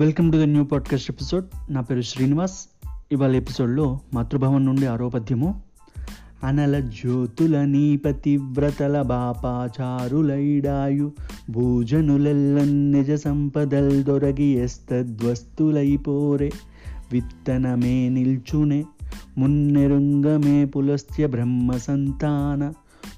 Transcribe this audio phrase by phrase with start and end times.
[0.00, 1.44] Welcome to the new podcast episode.
[1.70, 2.68] నా పేరు శ్రీనివాస్.
[3.12, 5.62] ఇవాళ ఎపిసోడ్లో మాతృభవన్ నుండి ఆరోపద్యము
[6.44, 11.12] అనల జ్యోతుల నీ పతివ్రతల బాపాచారులైడాయు
[11.50, 16.50] భూజనులెల్ల నిజ సంపదల్ దొరగి ఎస్తద్వస్తులైపోరే
[17.12, 18.84] విత్తనమే నిల్చునే
[19.38, 22.72] మున్నెరుంగమే పులస్త్య బ్రహ్మ సంతాన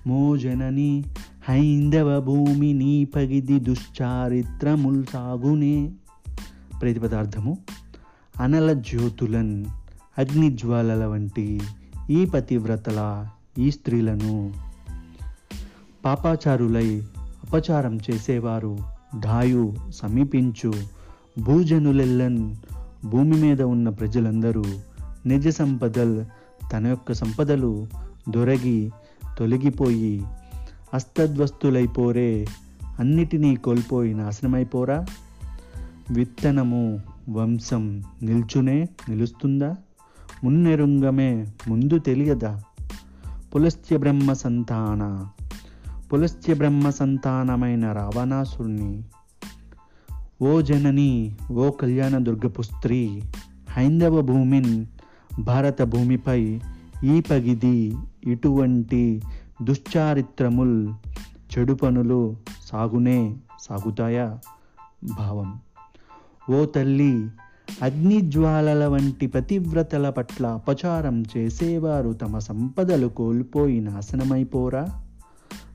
[0.06, 1.04] మోజనని
[1.48, 5.92] హైందవ భూమి నీ పగిది దుశ్చారిత్రముల్ సాగునే.
[6.80, 7.58] ప్రతిపదార్థము.
[8.40, 9.64] అనల జ్యోతులన్
[10.18, 11.60] అగ్నిజ్వాలల వంటి
[12.10, 13.26] ఈ పతివ్రతల
[13.58, 14.52] ఈ స్త్రీలను
[16.04, 18.78] పాపాచారులై అపచారం చేసేవారు
[19.18, 20.72] ఢాయు సమీపించు
[21.42, 22.56] భూజనులెల్లన్
[23.04, 24.64] భూమి మీద ఉన్న ప్రజలందరూ
[25.26, 26.24] నిజ సంపదల్
[26.72, 27.86] తన యొక్క సంపదలు
[28.30, 28.92] దొరగి
[29.38, 30.22] తొలగిపోయి
[30.94, 32.46] అస్తద్వస్తులైపోరే
[32.98, 35.06] అన్నిటినీ కోల్పోయి నాశనమైపోరా?
[36.10, 39.76] విత్తనము వంశం నిల్చునే నిలుస్తుందా?
[40.44, 42.62] మున్నెరుంగమే ముందు తెలియదా?
[43.54, 45.28] పులస్త్య బ్రహ్మ సంతాన
[46.12, 49.02] పులస్త్య బ్రహ్మ సంతానమైన రావణాసుని
[50.42, 53.22] ఓ జనని ఓ కళ్యాణ దుర్గపు స్త్రీ
[53.70, 54.86] హైందవ భూమిన్
[55.40, 56.60] భారత భూమిపై
[57.04, 59.22] ఈ పగిది ఇటువంటి
[59.62, 60.88] దుశ్చారిత్రముల్
[61.58, 64.38] చెడు పనులు సాగునే సాగుతాయా?
[65.04, 65.69] భావం.
[66.50, 67.28] ఓ తల్లి
[67.82, 74.86] అగ్నిజ్వాలల వంటి పతివ్రతల పట్ల అపచారం చేసేవారు తమ సంపదలు కోల్పోయి నాశనమైపోరా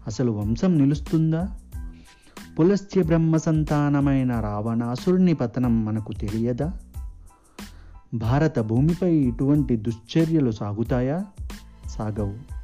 [0.07, 1.57] అసలు వంశం నిలుస్తుందా?
[2.59, 6.73] పులస్త్య బ్రహ్మ సంతానమైన రావణాసురుని పతనం మనకు తెలియదా?
[8.13, 11.25] భారత భూమిపై ఇటువంటి దుశ్చర్యలు సాగుతాయా?
[11.89, 12.54] సాగవు.